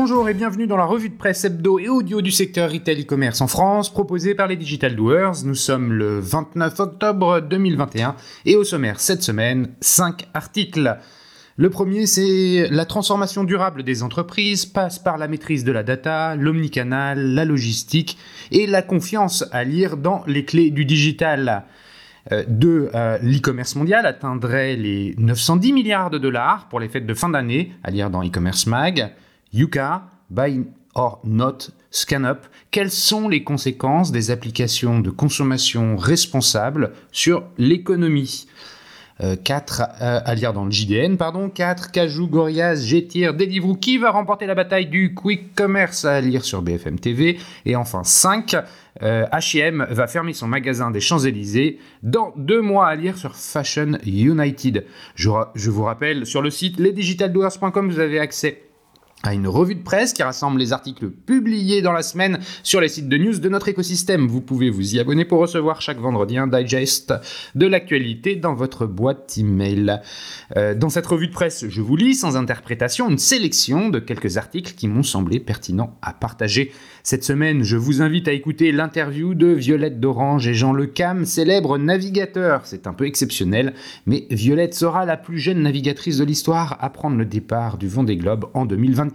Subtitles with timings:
[0.00, 3.40] Bonjour et bienvenue dans la revue de presse hebdo et audio du secteur retail e-commerce
[3.40, 5.42] en France, proposée par les Digital Doers.
[5.44, 8.14] Nous sommes le 29 octobre 2021
[8.46, 10.98] et au sommaire cette semaine, 5 articles.
[11.56, 16.36] Le premier, c'est la transformation durable des entreprises passe par la maîtrise de la data,
[16.36, 18.18] l'omnicanal, la logistique
[18.52, 21.64] et la confiance à lire dans les clés du digital.
[22.30, 27.14] Euh, de euh, l'e-commerce mondial atteindrait les 910 milliards de dollars pour les fêtes de
[27.14, 29.12] fin d'année, à lire dans e-commerce mag.
[29.52, 32.38] Yuka, Buy or Not, ScanUp,
[32.70, 38.46] quelles sont les conséquences des applications de consommation responsable sur l'économie?
[39.44, 44.12] 4 euh, à lire dans le JDN, pardon, 4 Cajou, Gorillaz, Getir, Deliveroo, qui va
[44.12, 47.36] remporter la bataille du quick commerce à lire sur BFM TV,
[47.66, 48.54] et enfin 5
[49.00, 54.84] H&M va fermer son magasin des Champs-Élysées dans deux mois à lire sur Fashion United.
[55.14, 58.67] Je, je vous rappelle, sur le site lesdigitaldoers.com, vous avez accès
[59.24, 62.88] à une revue de presse qui rassemble les articles publiés dans la semaine sur les
[62.88, 64.28] sites de news de notre écosystème.
[64.28, 67.12] Vous pouvez vous y abonner pour recevoir chaque vendredi un digest
[67.56, 70.00] de l'actualité dans votre boîte email.
[70.56, 74.36] Euh, dans cette revue de presse, je vous lis sans interprétation une sélection de quelques
[74.36, 76.72] articles qui m'ont semblé pertinents à partager.
[77.02, 81.24] Cette semaine, je vous invite à écouter l'interview de Violette d'Orange et Jean Le Cam,
[81.24, 82.66] célèbre navigateur.
[82.66, 83.74] C'est un peu exceptionnel,
[84.06, 88.16] mais Violette sera la plus jeune navigatrice de l'histoire à prendre le départ du Vendée
[88.16, 89.07] Globe en 2020.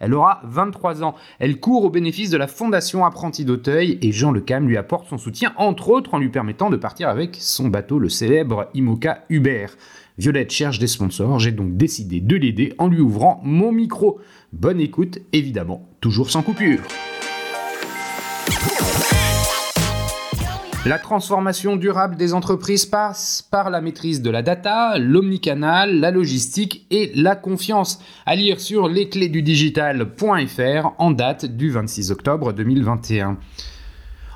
[0.00, 1.14] Elle aura 23 ans.
[1.38, 5.08] Elle court au bénéfice de la Fondation Apprenti d'Auteuil et Jean Le Cam lui apporte
[5.08, 9.24] son soutien, entre autres en lui permettant de partir avec son bateau, le célèbre Imoca
[9.28, 9.76] Hubert.
[10.18, 14.18] Violette cherche des sponsors, j'ai donc décidé de l'aider en lui ouvrant mon micro.
[14.52, 16.80] Bonne écoute, évidemment, toujours sans coupure.
[20.86, 26.86] La transformation durable des entreprises passe par la maîtrise de la data, l'omnicanal, la logistique
[26.92, 27.98] et la confiance.
[28.24, 33.36] À lire sur lesclésdudigital.fr en date du 26 octobre 2021.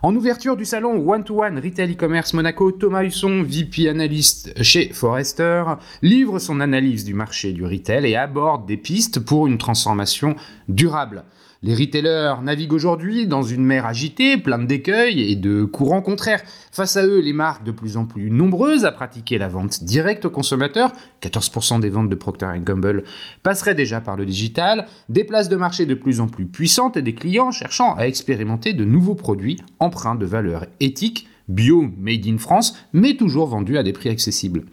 [0.02, 4.92] En ouverture du salon One to One Retail e-commerce Monaco, Thomas Husson, VP analyste chez
[4.92, 5.62] Forrester,
[6.02, 10.34] livre son analyse du marché du retail et aborde des pistes pour une transformation
[10.66, 11.22] durable.
[11.62, 16.40] Les retailers naviguent aujourd'hui dans une mer agitée, pleine d'écueils et de courants contraires.
[16.72, 20.24] Face à eux, les marques de plus en plus nombreuses à pratiquer la vente directe
[20.24, 20.90] aux consommateurs,
[21.20, 23.04] 14% des ventes de Procter Gamble
[23.42, 27.02] passeraient déjà par le digital, des places de marché de plus en plus puissantes et
[27.02, 32.38] des clients cherchant à expérimenter de nouveaux produits empreints de valeurs éthiques, bio, made in
[32.38, 34.64] France, mais toujours vendus à des prix accessibles.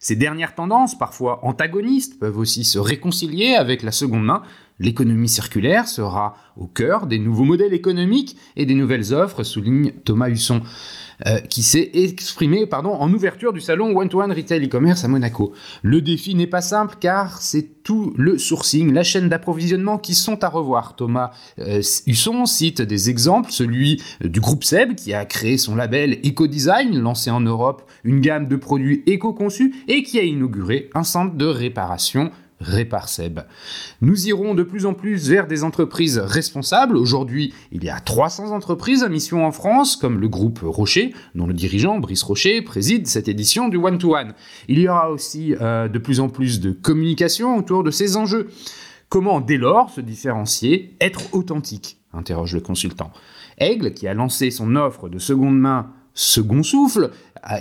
[0.00, 4.42] Ces dernières tendances, parfois antagonistes, peuvent aussi se réconcilier avec la seconde main.
[4.80, 10.28] L'économie circulaire sera au cœur des nouveaux modèles économiques et des nouvelles offres, souligne Thomas
[10.28, 10.62] Husson.
[11.26, 15.52] Euh, qui s'est exprimé en ouverture du salon One-to-One Retail e-commerce à Monaco.
[15.82, 20.44] Le défi n'est pas simple car c'est tout le sourcing, la chaîne d'approvisionnement qui sont
[20.44, 20.94] à revoir.
[20.94, 26.20] Thomas euh, Husson cite des exemples, celui du groupe Seb qui a créé son label
[26.24, 31.34] Eco-Design, lancé en Europe une gamme de produits éco-conçus et qui a inauguré un centre
[31.34, 33.40] de réparation Réparseb.
[34.00, 36.96] Nous irons de plus en plus vers des entreprises responsables.
[36.96, 41.46] Aujourd'hui, il y a 300 entreprises à mission en France, comme le groupe Rocher, dont
[41.46, 44.34] le dirigeant Brice Rocher préside cette édition du One-to-One.
[44.68, 48.48] Il y aura aussi euh, de plus en plus de communication autour de ces enjeux.
[49.08, 51.98] Comment dès lors se différencier, être authentique?
[52.12, 53.12] interroge le consultant.
[53.58, 57.10] Aigle, qui a lancé son offre de seconde main Second Souffle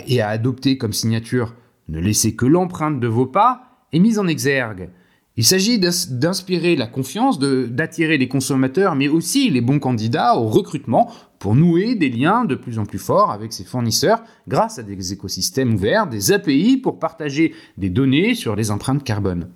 [0.08, 1.54] et a adopté comme signature
[1.90, 4.90] Ne laissez que l'empreinte de vos pas, est mise en exergue.
[5.38, 11.12] Il s'agit d'inspirer la confiance, d'attirer les consommateurs, mais aussi les bons candidats au recrutement
[11.38, 15.14] pour nouer des liens de plus en plus forts avec ses fournisseurs grâce à des
[15.14, 19.50] écosystèmes ouverts, des API pour partager des données sur les empreintes carbone.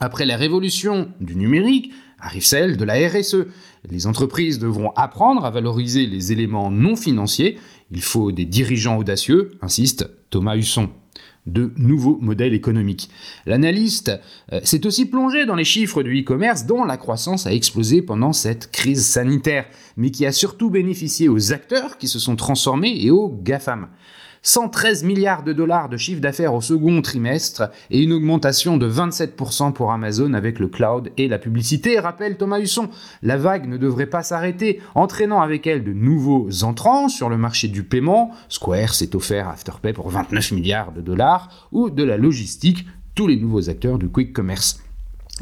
[0.00, 3.46] Après la révolution du numérique, arrive celle de la RSE.
[3.90, 7.58] Les entreprises devront apprendre à valoriser les éléments non financiers.
[7.90, 10.88] Il faut des dirigeants audacieux, insiste Thomas Husson
[11.46, 13.10] de nouveaux modèles économiques.
[13.46, 14.12] L'analyste
[14.52, 18.32] euh, s'est aussi plongé dans les chiffres du e-commerce dont la croissance a explosé pendant
[18.32, 19.66] cette crise sanitaire,
[19.96, 23.88] mais qui a surtout bénéficié aux acteurs qui se sont transformés et aux GAFAM.
[24.42, 29.74] 113 milliards de dollars de chiffre d'affaires au second trimestre et une augmentation de 27%
[29.74, 32.88] pour Amazon avec le cloud et la publicité, rappelle Thomas Husson.
[33.22, 37.68] La vague ne devrait pas s'arrêter, entraînant avec elle de nouveaux entrants sur le marché
[37.68, 38.30] du paiement.
[38.48, 43.36] Square s'est offert Afterpay pour 29 milliards de dollars ou de la logistique, tous les
[43.36, 44.82] nouveaux acteurs du quick commerce.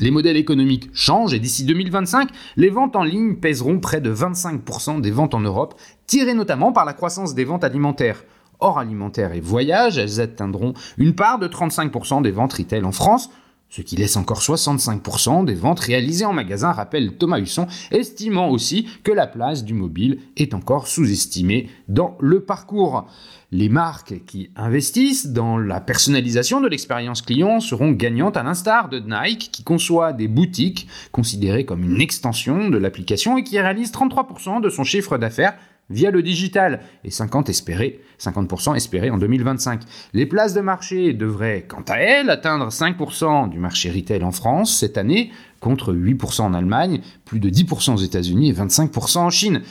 [0.00, 5.00] Les modèles économiques changent et d'ici 2025, les ventes en ligne pèseront près de 25%
[5.00, 5.74] des ventes en Europe,
[6.06, 8.24] tirées notamment par la croissance des ventes alimentaires
[8.60, 13.30] hors alimentaire et voyage, elles atteindront une part de 35% des ventes retail en France.
[13.70, 18.88] ce qui laisse encore 65% des ventes réalisées en magasin, rappelle Thomas Husson, estimant aussi
[19.04, 23.06] que la place du mobile est encore sous-estimée dans le parcours.
[23.52, 29.00] Les marques qui investissent dans la personnalisation de l'expérience client seront gagnantes à l'instar de
[29.00, 34.62] Nike qui conçoit des boutiques considérées comme une extension de l'application et qui réalise 33%
[34.62, 35.58] de son chiffre d'affaires
[35.90, 39.80] via le digital et 50 espérés, 50% espérés en 2025.
[40.12, 44.76] Les places de marché devraient, quant à elles, atteindre 5% du marché retail en France
[44.76, 45.30] cette année,
[45.60, 49.62] contre 8% en Allemagne, plus de 10% aux États-Unis et 25% en Chine.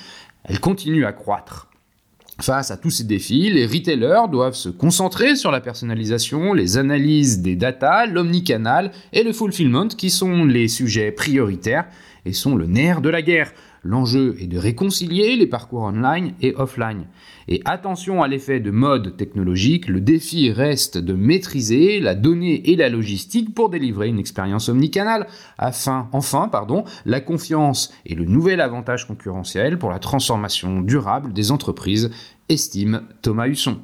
[0.43, 1.67] Elles continuent à croître.
[2.39, 7.41] Face à tous ces défis, les retailers doivent se concentrer sur la personnalisation, les analyses
[7.41, 11.85] des data, l'omnicanal et le fulfillment qui sont les sujets prioritaires
[12.25, 13.51] et sont le nerf de la guerre.
[13.87, 17.05] L'enjeu est de réconcilier les parcours online et offline.
[17.47, 22.75] Et attention à l'effet de mode technologique, le défi reste de maîtriser la donnée et
[22.75, 28.59] la logistique pour délivrer une expérience omnicanale, afin, enfin, pardon, la confiance est le nouvel
[28.59, 32.11] avantage concurrentiel pour la transformation durable des entreprises,
[32.49, 33.77] estime Thomas Husson.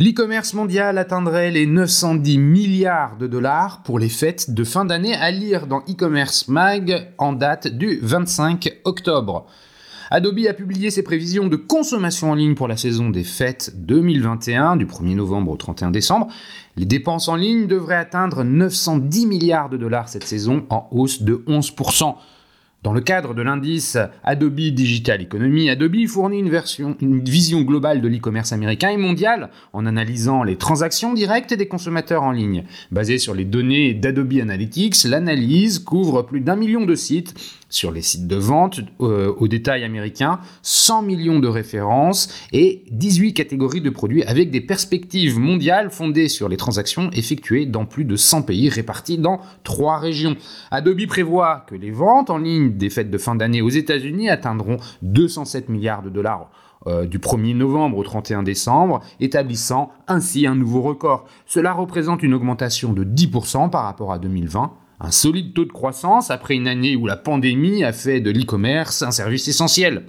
[0.00, 5.32] L'e-commerce mondial atteindrait les 910 milliards de dollars pour les fêtes de fin d'année à
[5.32, 9.46] lire dans e-commerce mag en date du 25 octobre.
[10.12, 14.76] Adobe a publié ses prévisions de consommation en ligne pour la saison des fêtes 2021
[14.76, 16.28] du 1er novembre au 31 décembre.
[16.76, 21.42] Les dépenses en ligne devraient atteindre 910 milliards de dollars cette saison en hausse de
[21.48, 22.14] 11%.
[22.84, 28.52] Dans le cadre de l'indice Adobe Digital Economy, Adobe fournit une, vision globale de l'e-commerce
[28.52, 32.62] américain et mondial en analysant les transactions directes des consommateurs en ligne.
[32.92, 37.34] Basée sur les données d'Adobe Analytics, l'analyse couvre plus d'un million de sites
[37.68, 43.34] sur les sites de vente euh, au détail américain, 100 millions de références et 18
[43.34, 48.16] catégories de produits avec des perspectives mondiales fondées sur les transactions effectuées dans plus de
[48.16, 50.36] 100 pays répartis dans trois régions.
[50.70, 54.78] Adobe prévoit que les ventes en ligne des fêtes de fin d'année aux États-Unis atteindront
[55.02, 56.50] 207 milliards de dollars.
[56.86, 61.26] Euh, du 1er novembre au 31 décembre, établissant ainsi un nouveau record.
[61.44, 66.30] Cela représente une augmentation de 10% par rapport à 2020 un solide taux de croissance
[66.30, 70.04] après une année où la pandémie a fait de l'e-commerce un service essentiel.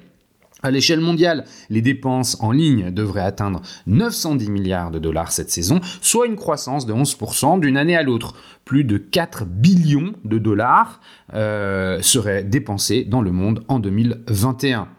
[0.62, 5.80] À l'échelle mondiale, les dépenses en ligne devraient atteindre 910 milliards de dollars cette saison,
[6.02, 8.36] soit une croissance de 11% d'une année à l'autre.
[8.66, 11.00] Plus de 4 billions de dollars
[11.34, 14.90] euh, seraient dépensés dans le monde en 2021.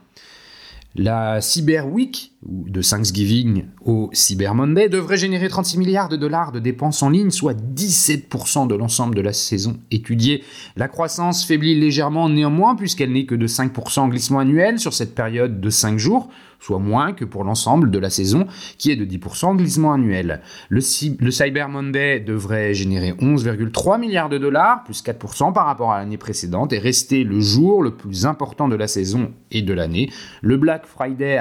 [0.94, 6.58] La Cyber Week, de Thanksgiving au Cyber Monday, devrait générer 36 milliards de dollars de
[6.58, 10.42] dépenses en ligne, soit 17% de l'ensemble de la saison étudiée.
[10.76, 15.14] La croissance faiblit légèrement néanmoins, puisqu'elle n'est que de 5% en glissement annuel sur cette
[15.14, 18.46] période de 5 jours, soit moins que pour l'ensemble de la saison,
[18.78, 20.40] qui est de 10% en glissement annuel.
[20.69, 26.19] Le, Cyber Monday devrait générer 11,3 milliards de dollars, plus 4% par rapport à l'année
[26.19, 30.10] précédente, et rester le jour le plus important de la saison et de l'année.
[30.42, 31.38] Le Black Friday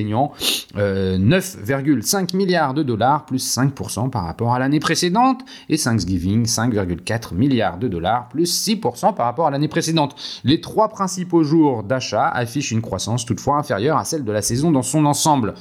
[0.00, 0.32] atteignant
[0.74, 7.34] 9,5 euh, milliards de dollars, plus 5% par rapport à l'année précédente, et Thanksgiving 5,4
[7.34, 10.14] milliards de dollars, plus 6% par rapport à l'année précédente.
[10.44, 14.70] Les trois principaux jours d'achat affichent une croissance toutefois inférieure à celle de la saison
[14.70, 15.54] dans son ensemble.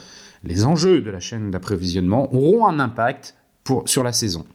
[0.43, 3.35] Les enjeux de la chaîne d'approvisionnement auront un impact
[3.85, 4.45] sur la saison.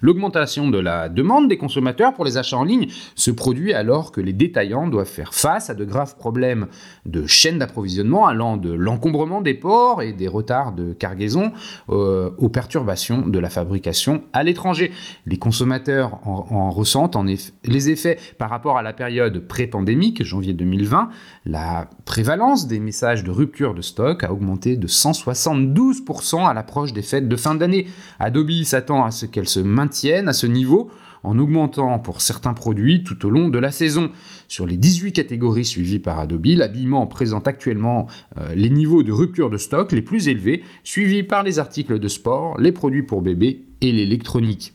[0.00, 4.20] L'augmentation de la demande des consommateurs pour les achats en ligne se produit alors que
[4.20, 6.66] les détaillants doivent faire face à de graves problèmes
[7.06, 11.52] de chaîne d'approvisionnement allant de l'encombrement des ports et des retards de cargaison
[11.90, 14.92] euh, aux perturbations de la fabrication à l'étranger.
[15.26, 20.52] Les consommateurs en, ressentent en effet, les effets par rapport à la période pré-pandémique, janvier
[20.52, 21.08] 2020.
[21.46, 27.02] La prévalence des messages de rupture de stock a augmenté de 172% à l'approche des
[27.02, 27.86] fêtes de fin d'année.
[28.18, 30.90] Adobe s'attend à ce qu'elle se maintiennent à ce niveau
[31.24, 34.10] en augmentant pour certains produits tout au long de la saison.
[34.48, 39.50] Sur les 18 catégories suivies par Adobe, l'habillement présente actuellement euh, les niveaux de rupture
[39.50, 43.64] de stock les plus élevés, suivis par les articles de sport, les produits pour bébé
[43.80, 44.74] et l'électronique.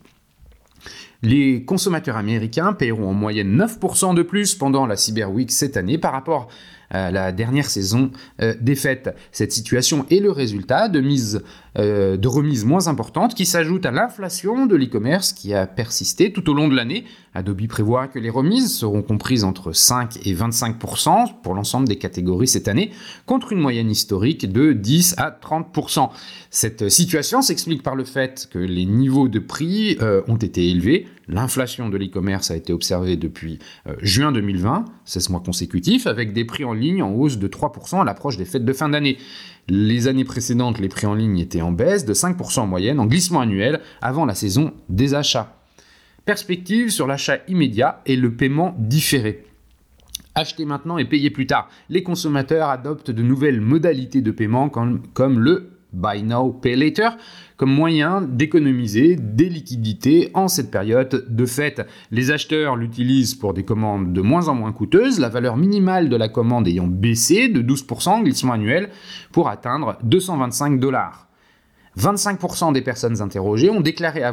[1.24, 5.98] Les consommateurs américains paieront en moyenne 9% de plus pendant la Cyber Week cette année
[5.98, 6.48] par rapport
[6.92, 9.16] la dernière saison euh, fêtes.
[9.32, 11.04] Cette situation est le résultat de
[11.78, 16.50] euh, de remises moins importantes qui s'ajoutent à l'inflation de l'e-commerce qui a persisté tout
[16.50, 17.06] au long de l'année.
[17.34, 22.48] Adobe prévoit que les remises seront comprises entre 5 et 25% pour l'ensemble des catégories
[22.48, 22.92] cette année,
[23.26, 26.10] contre une moyenne historique de 10 à 30%
[26.50, 31.08] Cette situation s'explique par le fait que les niveaux de prix euh, ont été élevés.
[31.30, 36.46] L'inflation de l'e-commerce a été observée depuis euh, juin 2020, 16 mois consécutifs, avec des
[36.46, 39.18] prix en ligne en hausse de 3% à l'approche des fêtes de fin d'année.
[39.68, 43.06] Les années précédentes, les prix en ligne étaient en baisse de 5% en moyenne, en
[43.06, 45.58] glissement annuel avant la saison des achats.
[46.24, 49.46] Perspective sur l'achat immédiat et le paiement différé.
[50.36, 51.68] Acheter maintenant et payer plus tard.
[51.90, 57.10] Les consommateurs adoptent de nouvelles modalités de paiement comme, comme le Buy Now, Pay Later,
[57.58, 61.82] comme moyen d'économiser des liquidités en cette période de fête.
[62.12, 66.16] Les acheteurs l'utilisent pour des commandes de moins en moins coûteuses, la valeur minimale de
[66.16, 68.90] la commande ayant baissé de 12% glissement annuel
[69.32, 71.28] pour atteindre 225 dollars.
[71.98, 74.32] 25% des personnes interrogées ont déclaré euh,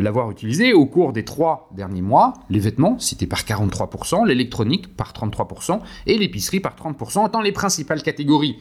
[0.00, 2.34] l'avoir utilisé au cours des trois derniers mois.
[2.50, 8.02] Les vêtements, cités par 43%, l'électronique par 33% et l'épicerie par 30%, étant les principales
[8.02, 8.58] catégories.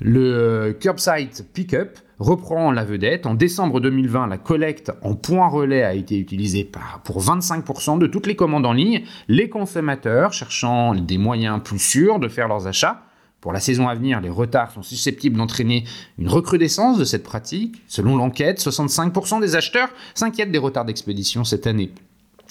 [0.00, 3.26] Le curbside pickup reprend la vedette.
[3.26, 6.70] En décembre 2020, la collecte en point relais a été utilisée
[7.04, 9.04] pour 25% de toutes les commandes en ligne.
[9.28, 13.02] Les consommateurs cherchant des moyens plus sûrs de faire leurs achats.
[13.40, 15.84] Pour la saison à venir, les retards sont susceptibles d'entraîner
[16.18, 17.82] une recrudescence de cette pratique.
[17.86, 21.92] Selon l'enquête, 65% des acheteurs s'inquiètent des retards d'expédition cette année.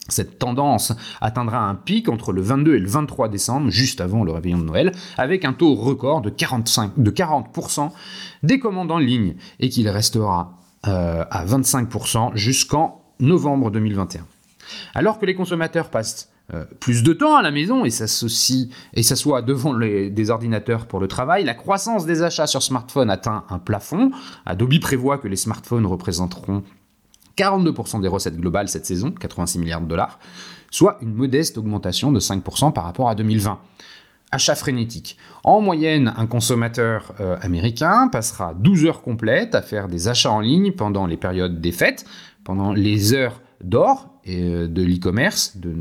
[0.10, 4.32] Cette tendance atteindra un pic entre le 22 et le 23 décembre, juste avant le
[4.32, 7.92] réveillon de Noël, avec un taux record de, 45, de 40%
[8.44, 14.26] des commandes en ligne et qu'il restera euh, à 25% jusqu'en novembre 2021.
[14.94, 19.74] Alors que les consommateurs passent euh, plus de temps à la maison et s'assoient devant
[19.74, 24.12] des ordinateurs pour le travail, la croissance des achats sur smartphone atteint un plafond.
[24.46, 26.64] Adobe prévoit que les smartphones représenteront
[27.38, 30.20] 42% des recettes globales cette saison, 86 milliards de dollars,
[30.72, 33.60] soit une modeste augmentation de 5% par rapport à 2020.
[34.32, 35.18] Achat frénétique.
[35.46, 40.42] En moyenne, un consommateur euh, américain passera 12 heures complètes à faire des achats en
[40.42, 42.06] ligne pendant les périodes des fêtes,
[42.44, 45.72] pendant les heures d'or et euh, de l'e-commerce de,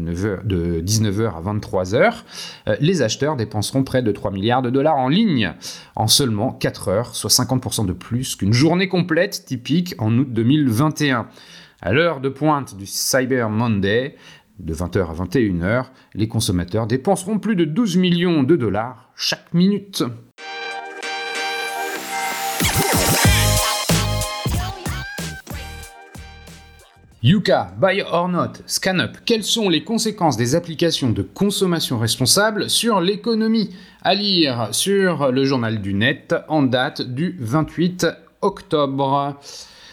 [0.45, 2.15] de 19h à 23h,
[2.69, 5.53] euh, les acheteurs dépenseront près de 3 milliards de dollars en ligne
[5.95, 11.29] en seulement 4 heures, soit 50% de plus qu'une journée complète typique en août 2021.
[11.83, 14.17] À l'heure de pointe du Cyber Monday,
[14.59, 20.03] de 20h à 21h, les consommateurs dépenseront plus de 12 millions de dollars chaque minute.
[27.27, 33.01] Yuka, Buy or Not, ScanUp, quelles sont les conséquences des applications de consommation responsable sur
[33.01, 33.75] l'économie?
[34.03, 38.07] À lire sur le journal du net en date du 28
[38.43, 39.41] octobre.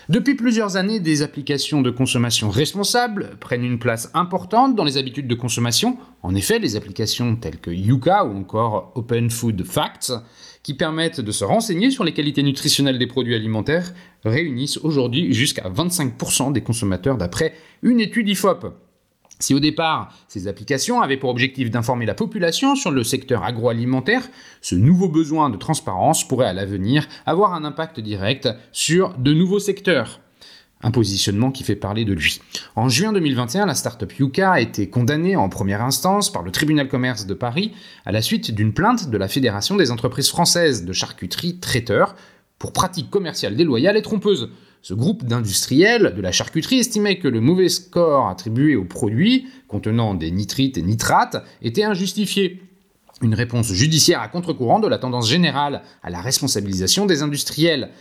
[0.10, 5.28] Depuis plusieurs années, des applications de consommation responsable prennent une place importante dans les habitudes
[5.28, 5.98] de consommation.
[6.22, 10.12] En effet, les applications telles que Yuka ou encore Open Food Facts
[10.63, 13.93] qui permettent de se renseigner sur les qualités nutritionnelles des produits alimentaires
[14.24, 18.74] réunissent aujourd'hui jusqu'à 25% des consommateurs d'après une étude IFOP.
[19.39, 24.29] Si au départ, ces applications avaient pour objectif d'informer la population sur le secteur agroalimentaire,
[24.62, 29.60] ce nouveau besoin de transparence pourrait à l'avenir avoir un impact direct sur de nouveaux
[29.60, 30.22] secteurs.
[30.84, 32.42] Un positionnement qui fait parler de lui.
[32.75, 36.90] En juin 2021, la startup Yuka a été condamnée en première instance par le tribunal
[36.90, 37.72] commerce de Paris
[38.06, 42.16] à la suite d'une plainte de la Fédération des entreprises françaises de charcuterie traiteurs
[42.60, 44.50] pour pratiques commerciales déloyales et trompeuses.
[44.82, 50.13] Ce groupe d'industriels de la charcuterie estimait que le mauvais score attribué aux produits contenant
[50.13, 52.62] des nitrites et nitrates était injustifié.
[53.22, 57.92] Une réponse judiciaire à contre-courant de la tendance générale à la responsabilisation des industriels.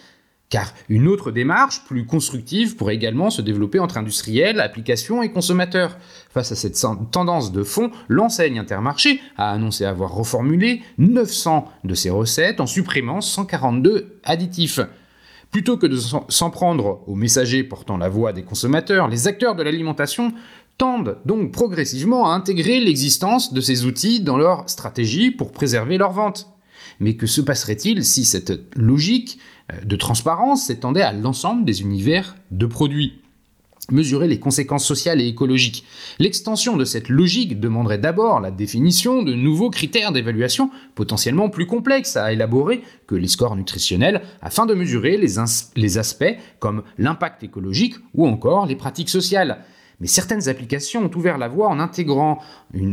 [0.52, 5.96] Car une autre démarche, plus constructive, pourrait également se développer entre industriels, applications et consommateurs.
[6.28, 6.78] Face à cette
[7.10, 13.22] tendance de fond, l'enseigne Intermarché a annoncé avoir reformulé 900 de ses recettes en supprimant
[13.22, 14.80] 142 additifs.
[15.50, 19.62] Plutôt que de s'en prendre aux messagers portant la voix des consommateurs, les acteurs de
[19.62, 20.34] l'alimentation
[20.76, 26.12] tendent donc progressivement à intégrer l'existence de ces outils dans leur stratégie pour préserver leur
[26.12, 26.51] vente.
[27.00, 29.38] Mais que se passerait-il si cette logique
[29.72, 33.18] euh, de transparence s'étendait à l'ensemble des univers de produits?
[33.90, 35.84] Mesurer les conséquences sociales et écologiques.
[36.20, 42.16] L'extension de cette logique demanderait d'abord la définition de nouveaux critères d'évaluation potentiellement plus complexes
[42.16, 45.34] à élaborer que les scores nutritionnels afin de mesurer les,
[45.74, 49.64] les aspects comme l'impact écologique ou encore les pratiques sociales.
[50.02, 52.40] Mais certaines applications ont ouvert la voie en intégrant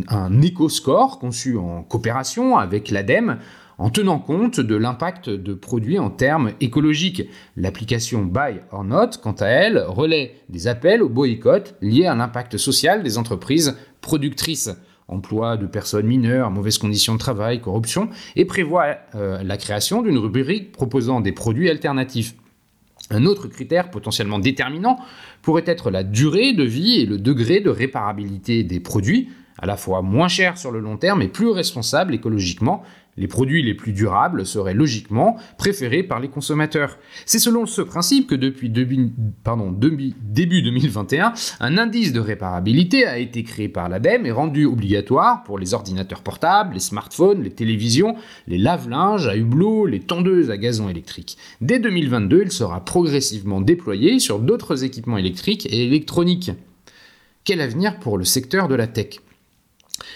[0.10, 3.39] un éco-score conçu en coopération avec l'ADEME
[3.79, 7.24] en tenant compte de l'impact de produits en termes écologiques.
[7.57, 12.57] L'application Buy or Not, quant à elle, relaie des appels au boycott liés à l'impact
[12.57, 14.69] social des entreprises productrices
[15.07, 20.19] emploi de personnes mineures, mauvaises conditions de travail, corruption, et prévoit euh, la création d'une
[20.19, 22.36] rubrique proposant des produits alternatifs.
[23.09, 25.00] Un autre critère potentiellement déterminant
[25.41, 29.77] pourrait être la durée de vie et le degré de réparabilité des produits, à la
[29.77, 32.83] fois moins cher sur le long terme et plus responsable écologiquement.
[33.19, 36.97] Les produits les plus durables seraient logiquement préférés par les consommateurs.
[37.25, 39.11] C'est selon ce principe que depuis début,
[39.43, 45.43] pardon, début 2021, un indice de réparabilité a été créé par l'ADEME et rendu obligatoire
[45.43, 48.15] pour les ordinateurs portables, les smartphones, les télévisions,
[48.47, 51.38] les lave-linges à hublot, les tondeuses à gazon électrique.
[51.59, 56.51] Dès 2022, il sera progressivement déployé sur d'autres équipements électriques et électroniques.
[57.43, 59.19] Quel avenir pour le secteur de la tech?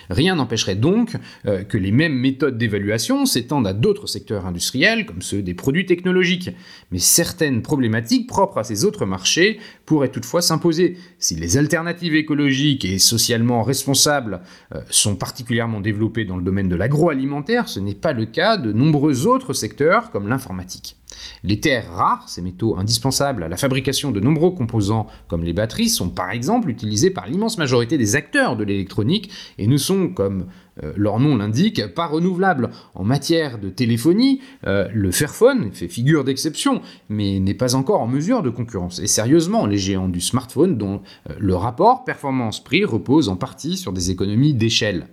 [0.10, 5.22] Rien n'empêcherait donc euh, que les mêmes méthodes d'évaluation s'étendent à d'autres secteurs industriels, comme
[5.22, 6.52] ceux des produits technologiques.
[6.92, 10.98] Mais certaines problématiques propres à ces autres marchés pourraient toutefois s'imposer.
[11.20, 14.42] Si les alternatives écologiques et socialement responsables
[14.74, 18.72] euh, sont particulièrement développées dans le domaine de l'agroalimentaire, ce n'est pas le cas de
[18.72, 20.98] nombreux autres secteurs, comme l'informatique.
[21.44, 25.90] Les terres rares, ces métaux indispensables à la fabrication de nombreux composants comme les batteries,
[25.90, 30.48] sont par exemple utilisés par l'immense majorité des acteurs de l'électronique et ne sont, comme
[30.84, 32.70] euh, leur nom l'indique, pas renouvelables.
[32.96, 38.08] En matière de téléphonie, euh, le Fairphone fait figure d'exception, mais n'est pas encore en
[38.08, 39.00] mesure de concurrence.
[39.00, 43.94] Et sérieusement, les géants du smartphone, dont euh, le rapport performance-prix repose en partie sur
[43.94, 45.08] des économies d'échelle.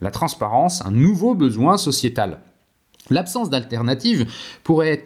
[0.00, 2.40] La transparence, un nouveau besoin sociétal.
[3.10, 4.26] L'absence d'alternative
[4.62, 5.04] pourrait,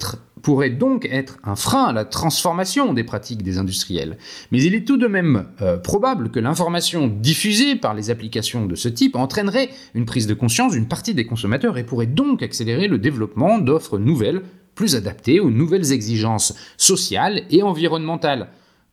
[0.71, 4.19] donc être un frein à la transformation des pratiques des industriels.
[4.53, 8.77] Mais il est tout de même euh, probable que l'information diffusée par les applications de
[8.77, 12.87] ce type entraînerait une prise de conscience d'une partie des consommateurs et pourrait donc accélérer
[12.87, 14.43] le développement d'offres nouvelles,
[14.77, 18.49] plus adaptées aux nouvelles exigences sociales et environnementales.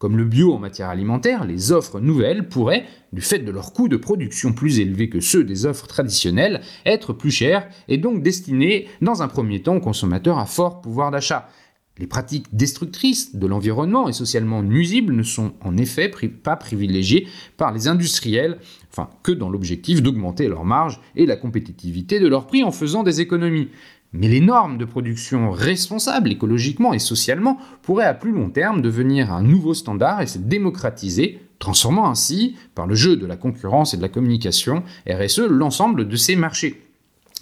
[0.05, 3.87] Comme le bio en matière alimentaire, les offres nouvelles pourraient, du fait de leurs coûts
[3.87, 8.87] de production plus élevés que ceux des offres traditionnelles, être plus chères et donc destinées
[9.01, 11.49] dans un premier temps aux consommateurs à fort pouvoir d'achat.
[11.97, 17.71] Les pratiques destructrices de l'environnement et socialement nuisibles ne sont en effet pas privilégiées par
[17.71, 18.59] les industriels,
[18.91, 23.01] enfin que dans l'objectif d'augmenter leurs marges et la compétitivité de leurs prix en faisant
[23.01, 23.69] des économies.
[24.17, 29.33] Mais les normes de production responsables écologiquement et socialement pourraient à plus long terme devenir
[29.33, 33.97] un nouveau standard et se démocratiser, transformant ainsi, par le jeu de la concurrence et
[33.97, 36.81] de la communication RSE, l'ensemble de ces marchés.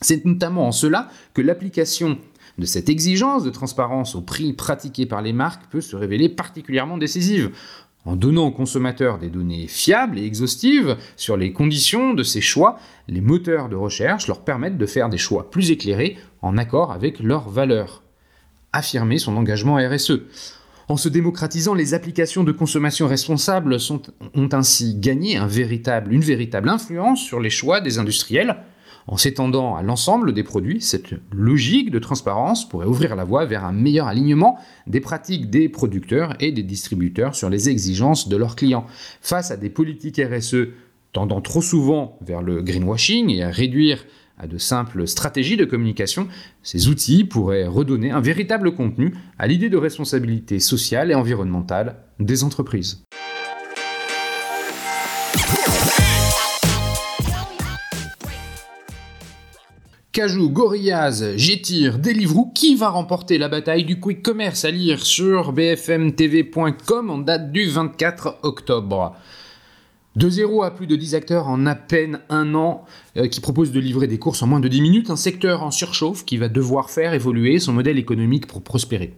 [0.01, 2.17] C'est notamment en cela que l'application
[2.57, 6.97] de cette exigence de transparence au prix pratiqué par les marques peut se révéler particulièrement
[6.97, 7.51] décisive.
[8.05, 12.79] En donnant aux consommateurs des données fiables et exhaustives sur les conditions de ces choix,
[13.07, 17.19] les moteurs de recherche leur permettent de faire des choix plus éclairés en accord avec
[17.19, 18.03] leurs valeurs.
[18.71, 20.21] Affirmer son engagement RSE.
[20.89, 23.77] En se démocratisant, les applications de consommation responsable
[24.35, 28.57] ont ainsi gagné une véritable influence sur les choix des industriels,
[29.07, 33.65] en s'étendant à l'ensemble des produits, cette logique de transparence pourrait ouvrir la voie vers
[33.65, 38.55] un meilleur alignement des pratiques des producteurs et des distributeurs sur les exigences de leurs
[38.55, 38.85] clients.
[39.21, 40.67] Face à des politiques RSE
[41.11, 44.05] tendant trop souvent vers le greenwashing et à réduire
[44.37, 46.27] à de simples stratégies de communication,
[46.61, 52.43] ces outils pourraient redonner un véritable contenu à l'idée de responsabilité sociale et environnementale des
[52.43, 53.03] entreprises.
[60.13, 65.53] Cajou, Gorillaz, Getir, Deliveroo, qui va remporter la bataille du quick commerce à lire sur
[65.53, 69.15] bfmtv.com en date du 24 octobre?
[70.15, 72.85] De 0 à plus de 10 acteurs en à peine un an
[73.17, 75.71] euh, qui proposent de livrer des courses en moins de 10 minutes, un secteur en
[75.71, 79.15] surchauffe qui va devoir faire évoluer son modèle économique pour prospérer.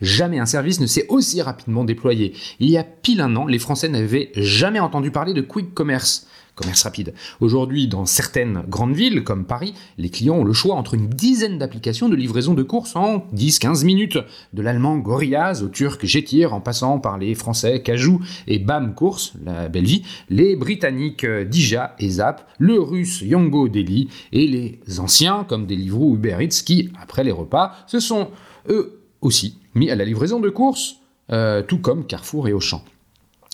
[0.00, 2.34] Jamais un service ne s'est aussi rapidement déployé.
[2.60, 6.28] Il y a pile un an, les Français n'avaient jamais entendu parler de quick commerce
[6.58, 7.14] commerce rapide.
[7.40, 11.58] Aujourd'hui, dans certaines grandes villes comme Paris, les clients ont le choix entre une dizaine
[11.58, 14.18] d'applications de livraison de courses en 10-15 minutes,
[14.52, 19.34] de l'allemand Gorillaz au turc Getir en passant par les français Cajou et Bam Course,
[19.44, 25.44] la belle vie, les britanniques Dija et Zap, le russe Yango Deli et les anciens
[25.48, 28.28] comme Deliveroo ou Uber Eats qui, après les repas, se sont
[28.68, 30.96] eux aussi mis à la livraison de courses,
[31.30, 32.82] euh, tout comme Carrefour et Auchan.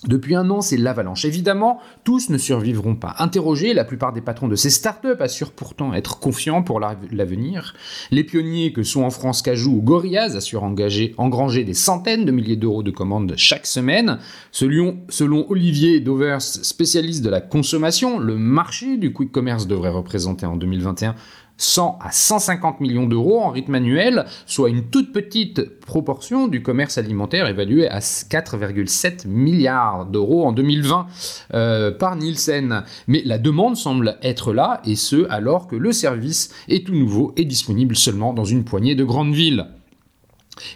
[0.07, 1.25] Depuis un an, c'est l'avalanche.
[1.25, 3.15] Évidemment, tous ne survivront pas.
[3.19, 7.75] Interrogés, la plupart des patrons de ces startups assurent pourtant être confiants pour l'avenir.
[8.11, 12.33] Les pionniers que sont en France Cajou ou Gorillaz assurent engager, engranger des centaines de
[12.33, 14.19] milliers d'euros de commandes chaque semaine.
[14.53, 20.47] Selon, selon Olivier Dovers, spécialiste de la consommation, le marché du quick commerce devrait représenter
[20.47, 21.15] en 2021
[21.57, 26.99] 100 à 150 millions d'euros en rythme annuel, soit une toute petite proportion du commerce
[26.99, 31.07] alimentaire évalué à 4,7 milliards d'euros en 2020
[31.55, 32.85] euh, par Nielsen.
[33.07, 37.33] Mais la demande semble être là, et ce alors que le service est tout nouveau
[37.37, 39.67] et disponible seulement dans une poignée de grandes villes.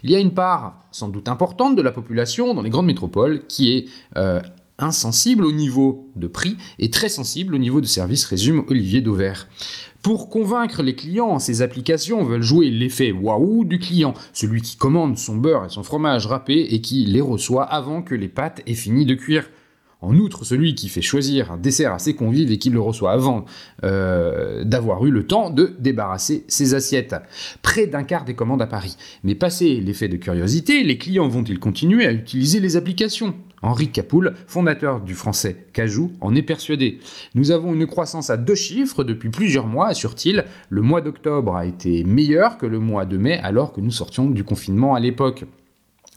[0.03, 3.47] Il y a une part sans doute importante de la population dans les grandes métropoles
[3.47, 3.87] qui est
[4.17, 4.41] euh,
[4.79, 9.49] insensible au niveau de prix et très sensible au niveau de service, résume Olivier Dauvert.
[10.03, 15.19] Pour convaincre les clients, ces applications veulent jouer l'effet waouh du client, celui qui commande
[15.19, 18.75] son beurre et son fromage râpé et qui les reçoit avant que les pâtes aient
[18.75, 19.51] fini de cuire.
[20.01, 23.11] En outre, celui qui fait choisir un dessert à ses convives et qui le reçoit
[23.11, 23.45] avant
[23.83, 27.17] euh, d'avoir eu le temps de débarrasser ses assiettes.
[27.63, 28.97] Près d'un quart des commandes à Paris.
[29.25, 33.35] Mais passé l'effet de curiosité, les clients vont-ils continuer à utiliser les applications?
[33.63, 37.01] Henri Capoul, fondateur du français Cajou, en est persuadé.
[37.35, 40.45] Nous avons une croissance à deux chiffres depuis plusieurs mois, assure-t-il.
[40.69, 44.31] Le mois d'octobre a été meilleur que le mois de mai alors que nous sortions
[44.31, 45.45] du confinement à l'époque.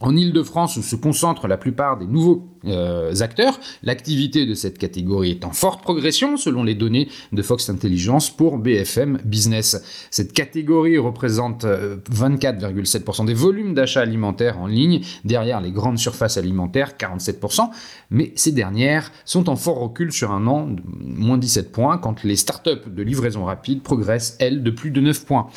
[0.02, 5.30] En Ile-de-France, où se concentrent la plupart des nouveaux euh, acteurs, l'activité de cette catégorie
[5.30, 10.08] est en forte progression selon les données de Fox Intelligence pour BFM Business.
[10.10, 16.38] Cette catégorie représente 24,7% euh, des volumes d'achats alimentaires en ligne, derrière les grandes surfaces
[16.38, 17.70] alimentaires, 47%,
[18.10, 22.38] mais ces dernières sont en fort recul sur un an, moins 17 points, quand les
[22.38, 25.48] startups de livraison rapide progressent, elles, de plus de 9 points.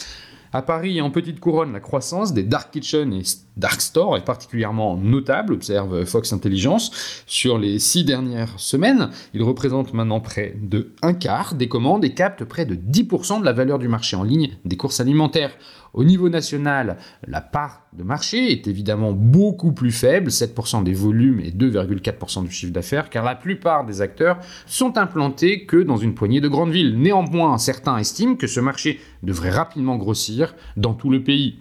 [0.52, 3.22] À Paris en petite couronne, la croissance des dark kitchen et
[3.56, 6.90] dark store est particulièrement notable, observe Fox Intelligence.
[7.26, 12.14] Sur les six dernières semaines, il représente maintenant près de un quart des commandes et
[12.14, 15.56] capte près de 10% de la valeur du marché en ligne des courses alimentaires.
[15.92, 16.96] Au niveau national,
[17.28, 22.50] la part de marché est évidemment beaucoup plus faible, 7% des volumes et 2,4% du
[22.50, 26.72] chiffre d'affaires, car la plupart des acteurs sont implantés que dans une poignée de grandes
[26.72, 26.98] villes.
[26.98, 31.60] Néanmoins, certains estiment que ce marché devrait rapidement grossir dans tout le pays.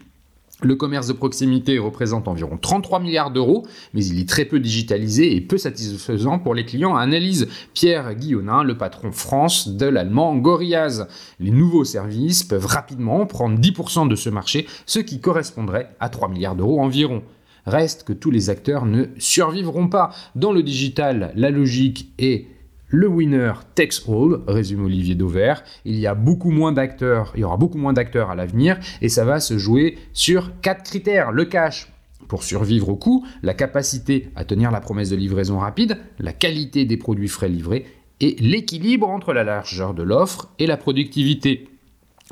[0.61, 5.35] Le commerce de proximité représente environ 33 milliards d'euros, mais il est très peu digitalisé
[5.35, 11.07] et peu satisfaisant pour les clients, analyse Pierre Guillonin, le patron France de l'allemand Gorillaz.
[11.39, 16.29] Les nouveaux services peuvent rapidement prendre 10% de ce marché, ce qui correspondrait à 3
[16.29, 17.23] milliards d'euros environ.
[17.65, 20.11] Reste que tous les acteurs ne survivront pas.
[20.35, 22.47] Dans le digital, la logique est
[22.93, 25.63] le winner takes all, résume Olivier Dauvert.
[25.84, 29.10] Il y a beaucoup moins d'acteurs, il y aura beaucoup moins d'acteurs à l'avenir et
[29.10, 31.32] ça va se jouer sur quatre critères.
[31.32, 31.91] Le cash,
[32.27, 36.86] pour survivre au coût, la capacité à tenir la promesse de livraison rapide, la qualité
[36.86, 37.88] des produits frais livrés
[38.21, 41.67] et l'équilibre entre la largeur de l'offre et la productivité.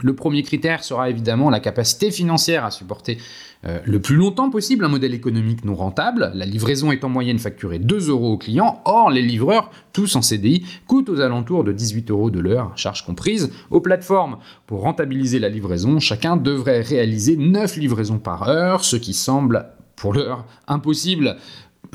[0.02, 3.18] Le premier critère sera évidemment la capacité financière à supporter
[3.66, 6.32] euh, le plus longtemps possible un modèle économique non rentable.
[6.34, 8.82] La livraison est en moyenne facturée 2 euros aux clients.
[8.86, 13.06] Or, les livreurs, tous en CDI, coûtent aux alentours de 18 euros de l'heure, charge
[13.06, 14.38] comprise, aux plateformes.
[14.66, 20.14] Pour rentabiliser la livraison, chacun devrait réaliser 9 livraisons par heure, ce qui semble pour
[20.14, 21.38] l'heure impossible.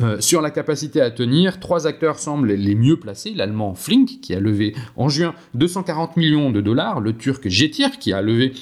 [0.03, 3.33] Euh, sur la capacité à tenir, trois acteurs semblent les mieux placés.
[3.35, 8.13] L'allemand Flink, qui a levé en juin 240 millions de dollars, le turc Getir, qui
[8.13, 8.53] a levé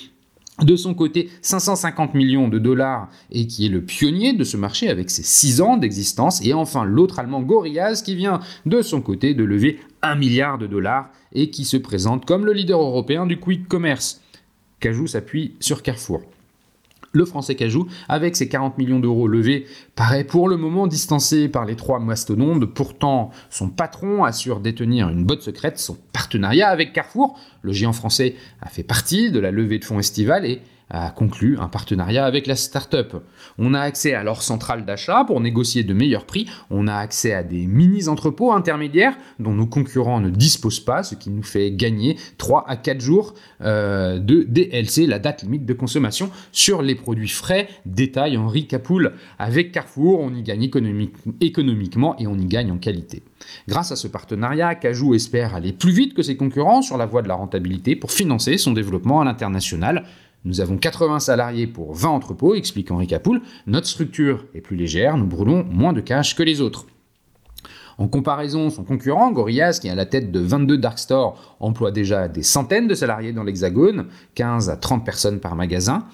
[0.62, 4.88] de son côté 550 millions de dollars et qui est le pionnier de ce marché
[4.88, 6.44] avec ses 6 ans d'existence.
[6.47, 10.68] Et enfin l'autre allemand Gorillaz qui vient de son côté de lever 1 milliard de
[10.68, 14.20] dollars et qui se présente comme le leader européen du quick commerce.
[14.79, 16.23] Cajou s'appuie sur Carrefour
[17.14, 21.64] le français Cajou, avec ses 40 millions d'euros levés, paraît pour le moment distancé par
[21.64, 22.66] les trois mastodontes.
[22.66, 27.38] Pourtant, son patron assure détenir une botte secrète, son partenariat avec Carrefour.
[27.62, 31.59] Le géant français a fait partie de la levée de fonds estivale et a conclu
[31.59, 33.14] un partenariat avec la start-up.
[33.59, 36.47] On a accès à leur centrale d'achat pour négocier de meilleurs prix.
[36.70, 41.31] On a accès à des mini-entrepôts intermédiaires dont nos concurrents ne disposent pas, ce qui
[41.31, 46.31] nous fait gagner 3 à 4 jours euh, de DLC, la date limite de consommation,
[46.53, 47.68] sur les produits frais.
[47.87, 49.14] Détail Henri Capoul.
[49.38, 50.68] Avec Carrefour, on y gagne
[51.40, 53.23] économiquement et on y gagne en qualité.
[53.68, 57.23] Grâce à ce partenariat, Cajou espère aller plus vite que ses concurrents sur la voie
[57.23, 60.05] de la rentabilité pour financer son développement à l'international.
[60.46, 63.40] Nous avons 80 salariés pour 20 entrepôts, explique Henri Capoul.
[63.66, 66.87] Notre structure est plus légère, nous brûlons moins de cash que les autres.
[67.96, 71.92] En comparaison, son concurrent, Gorillaz, qui est à la tête de 22 dark stores, emploie
[71.92, 76.04] déjà des centaines de salariés dans l'Hexagone, 15 à 30 personnes par magasin.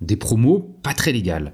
[0.00, 1.52] Des promos pas très légales.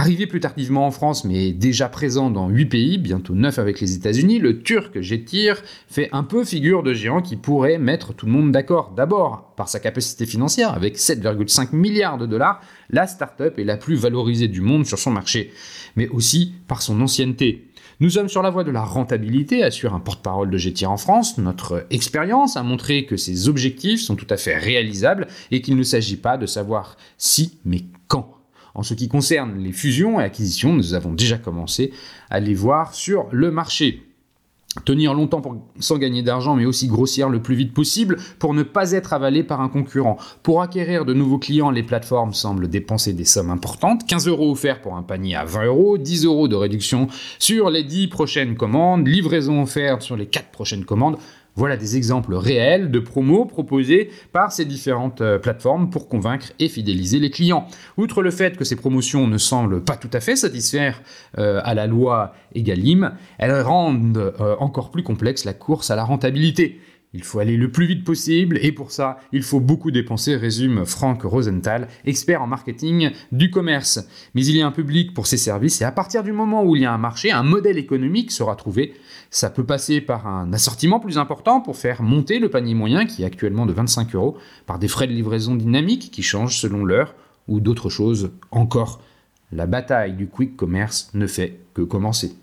[0.00, 3.96] Arrivé plus tardivement en France, mais déjà présent dans 8 pays, bientôt 9 avec les
[3.96, 8.30] États-Unis, le turc Getir fait un peu figure de géant qui pourrait mettre tout le
[8.30, 8.92] monde d'accord.
[8.96, 13.96] D'abord, par sa capacité financière, avec 7,5 milliards de dollars, la start-up est la plus
[13.96, 15.52] valorisée du monde sur son marché,
[15.96, 17.66] mais aussi par son ancienneté.
[17.98, 21.38] Nous sommes sur la voie de la rentabilité, assure un porte-parole de Getir en France.
[21.38, 25.82] Notre expérience a montré que ces objectifs sont tout à fait réalisables et qu'il ne
[25.82, 28.37] s'agit pas de savoir si, mais quand.
[28.78, 31.92] En ce qui concerne les fusions et acquisitions, nous avons déjà commencé
[32.30, 34.04] à les voir sur le marché.
[34.84, 35.42] tenir longtemps
[35.80, 39.42] sans gagner d'argent, mais aussi grossir le plus vite possible pour ne pas être avalé
[39.42, 40.16] par un concurrent.
[40.44, 44.06] Pour acquérir de nouveaux clients, les plateformes semblent dépenser des sommes importantes.
[44.06, 47.08] 15 euros offerts pour un panier à 20 euros, 10 euros de réduction
[47.40, 51.18] sur les 10 prochaines commandes, livraison offerte sur les 4 prochaines commandes.
[51.58, 56.68] Voilà des exemples réels de promos proposés par ces différentes euh, plateformes pour convaincre et
[56.68, 57.66] fidéliser les clients.
[57.96, 61.02] Outre le fait que ces promotions ne semblent pas tout à fait satisfaire
[61.36, 66.04] euh, à la loi Egalim, elles rendent euh, encore plus complexe la course à la
[66.04, 66.80] rentabilité.
[67.14, 70.84] Il faut aller le plus vite possible et pour ça, il faut beaucoup dépenser, résume
[70.84, 74.06] Frank Rosenthal, expert en marketing du commerce.
[74.34, 76.76] Mais il y a un public pour ces services et à partir du moment où
[76.76, 78.92] il y a un marché, un modèle économique sera trouvé.
[79.30, 83.22] Ça peut passer par un assortiment plus important pour faire monter le panier moyen qui
[83.22, 87.14] est actuellement de 25 euros, par des frais de livraison dynamiques qui changent selon l'heure
[87.46, 89.00] ou d'autres choses encore.
[89.50, 92.36] La bataille du quick commerce ne fait que commencer.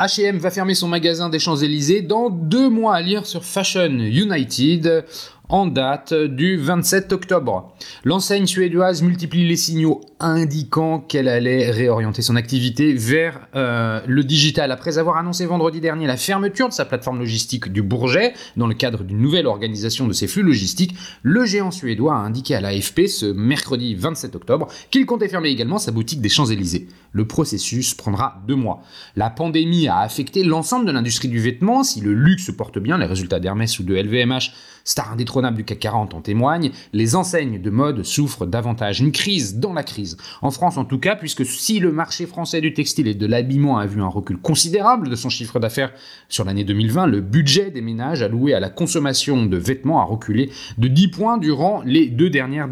[0.00, 5.04] H&M va fermer son magasin des Champs-Élysées dans deux mois à lire sur Fashion United
[5.50, 7.74] en date du 27 octobre.
[8.04, 14.70] L'enseigne suédoise multiplie les signaux indiquant qu'elle allait réorienter son activité vers euh, le digital.
[14.70, 18.74] Après avoir annoncé vendredi dernier la fermeture de sa plateforme logistique du Bourget dans le
[18.74, 23.06] cadre d'une nouvelle organisation de ses flux logistiques, le géant suédois a indiqué à l'AFP
[23.08, 26.88] ce mercredi 27 octobre qu'il comptait fermer également sa boutique des Champs-Élysées.
[27.12, 28.82] Le processus prendra deux mois.
[29.16, 31.82] La pandémie a affecté l'ensemble de l'industrie du vêtement.
[31.82, 34.50] Si le luxe porte bien, les résultats d'Hermès ou de LVMH
[34.84, 39.00] star indétrônable du CAC 40 en témoignent, les enseignes de mode souffrent davantage.
[39.00, 40.09] Une crise dans la crise.
[40.42, 43.78] En France en tout cas, puisque si le marché français du textile et de l'habillement
[43.78, 45.92] a vu un recul considérable de son chiffre d'affaires
[46.28, 50.50] sur l'année 2020, le budget des ménages alloué à la consommation de vêtements a reculé
[50.78, 52.68] de 10 points durant les deux dernières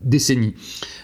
[0.00, 0.54] décennies.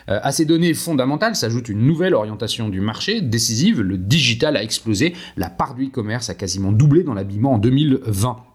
[0.08, 4.62] Euh, à ces données fondamentales s'ajoute une nouvelle orientation du marché décisive, le digital a
[4.62, 8.47] explosé, la part du e-commerce a quasiment doublé dans l'habillement en 2020.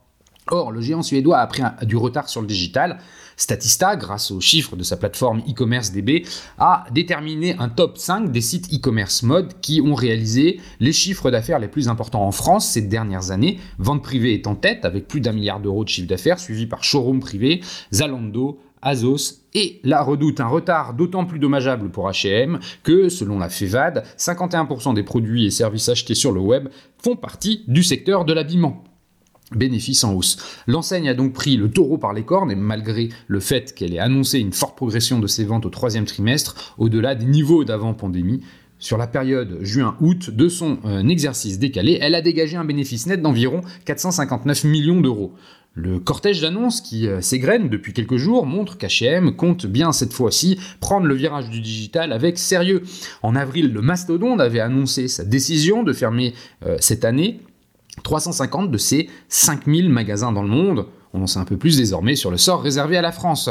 [0.51, 2.99] Or, le géant suédois a pris du retard sur le digital.
[3.37, 6.25] Statista, grâce aux chiffres de sa plateforme e-commerce DB,
[6.59, 11.59] a déterminé un top 5 des sites e-commerce mode qui ont réalisé les chiffres d'affaires
[11.59, 13.59] les plus importants en France ces dernières années.
[13.79, 16.83] Vente privée est en tête avec plus d'un milliard d'euros de chiffre d'affaires, suivi par
[16.83, 17.61] Showroom privé,
[17.93, 20.41] Zalando, Azos et la Redoute.
[20.41, 25.51] Un retard d'autant plus dommageable pour H&M que, selon la FEVAD, 51% des produits et
[25.51, 26.67] services achetés sur le web
[27.01, 28.83] font partie du secteur de l'habillement
[29.57, 30.37] bénéfice en hausse.
[30.67, 33.99] L'enseigne a donc pris le taureau par les cornes et malgré le fait qu'elle ait
[33.99, 38.41] annoncé une forte progression de ses ventes au troisième trimestre, au-delà des niveaux d'avant-pandémie,
[38.83, 43.21] sur la période juin-août de son euh, exercice décalé, elle a dégagé un bénéfice net
[43.21, 45.33] d'environ 459 millions d'euros.
[45.75, 50.59] Le cortège d'annonces qui euh, s'égrène depuis quelques jours montre qu'H&M compte bien cette fois-ci
[50.81, 52.83] prendre le virage du digital avec sérieux.
[53.21, 56.33] En avril, le mastodonte avait annoncé sa décision de fermer
[56.65, 57.39] euh, cette année
[58.03, 60.87] 350 de ces 5000 magasins dans le monde.
[61.13, 63.49] On en sait un peu plus désormais sur le sort réservé à la France.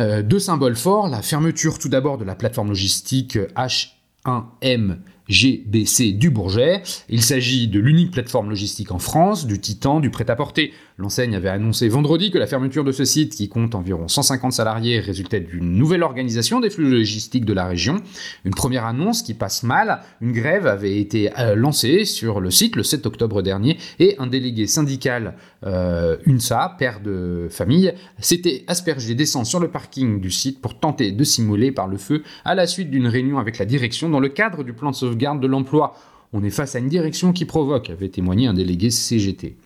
[0.00, 4.96] Euh, deux symboles forts, la fermeture tout d'abord de la plateforme logistique H1M
[5.28, 6.82] GBC du Bourget.
[7.08, 10.72] Il s'agit de l'unique plateforme logistique en France, du Titan, du prêt-à-porter.
[10.96, 15.00] L'enseigne avait annoncé vendredi que la fermeture de ce site, qui compte environ 150 salariés,
[15.00, 17.96] résultait d'une nouvelle organisation des flux logistiques de la région.
[18.44, 20.02] Une première annonce qui passe mal.
[20.20, 24.26] Une grève avait été euh, lancée sur le site le 7 octobre dernier et un
[24.26, 30.60] délégué syndical euh, UNSA, père de famille, s'était aspergé d'essence sur le parking du site
[30.60, 34.08] pour tenter de simuler par le feu à la suite d'une réunion avec la direction
[34.08, 35.96] dans le cadre du plan de sauvegarde garde de l'emploi.
[36.32, 39.56] On est face à une direction qui provoque, avait témoigné un délégué CGT.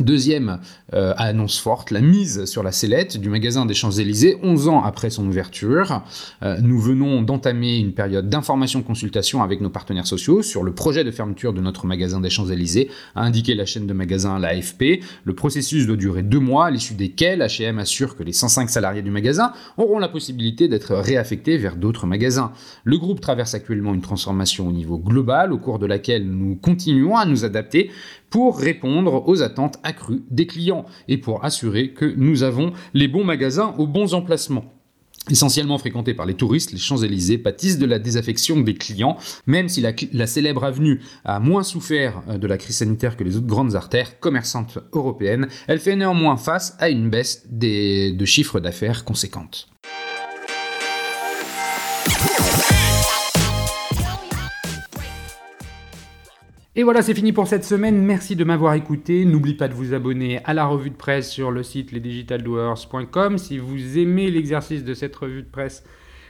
[0.00, 0.60] Deuxième
[0.94, 5.10] euh, annonce forte, la mise sur la sellette du magasin des Champs-Élysées, 11 ans après
[5.10, 6.02] son ouverture.
[6.44, 11.10] Euh, nous venons d'entamer une période d'information-consultation avec nos partenaires sociaux sur le projet de
[11.10, 15.02] fermeture de notre magasin des Champs-Élysées, a indiqué la chaîne de magasins l'AFP.
[15.24, 19.02] Le processus doit durer deux mois, à l'issue desquels H&M assure que les 105 salariés
[19.02, 22.52] du magasin auront la possibilité d'être réaffectés vers d'autres magasins.
[22.84, 27.16] Le groupe traverse actuellement une transformation au niveau global, au cours de laquelle nous continuons
[27.16, 27.90] à nous adapter
[28.30, 33.24] pour répondre aux attentes accrues des clients et pour assurer que nous avons les bons
[33.24, 34.64] magasins aux bons emplacements.
[35.30, 39.82] Essentiellement fréquentés par les touristes, les Champs-Élysées pâtissent de la désaffection des clients, même si
[39.82, 43.76] la, célèbre avenue a moins souffert euh, de la crise sanitaire que les autres grandes
[43.76, 49.68] artères commerçantes européennes, elle fait néanmoins face à une baisse de chiffres d'affaires conséquente.
[56.78, 58.04] Et voilà, c'est fini pour cette semaine.
[58.04, 59.24] Merci de m'avoir écouté.
[59.24, 63.36] N'oubliez pas de vous abonner à la revue de presse sur le site lesdigitaldoers.com.
[63.36, 65.82] Si vous aimez l'exercice de cette revue de presse,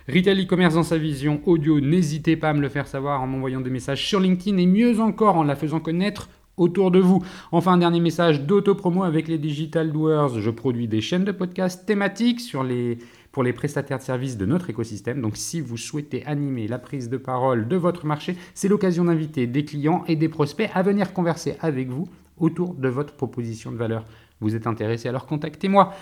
[0.09, 3.61] Retail e-commerce dans sa vision audio, n'hésitez pas à me le faire savoir en m'envoyant
[3.61, 7.23] des messages sur LinkedIn et mieux encore en la faisant connaître autour de vous.
[7.53, 10.41] Enfin, un dernier message d'auto-promo avec les Digital Doers.
[10.41, 12.97] Je produis des chaînes de podcasts thématiques sur les,
[13.33, 15.21] pour les prestataires de services de notre écosystème.
[15.21, 19.47] Donc, si vous souhaitez animer la prise de parole de votre marché, c'est l'occasion d'inviter
[19.47, 23.77] des clients et des prospects à venir converser avec vous autour de votre proposition de
[23.77, 24.05] valeur.
[24.41, 25.93] Vous êtes intéressé, alors contactez-moi.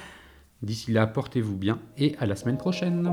[0.63, 3.13] D'ici là, portez-vous bien et à la semaine prochaine.